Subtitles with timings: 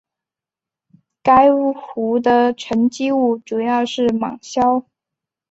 [1.21, 4.83] 该湖的沉积物主要是芒硝。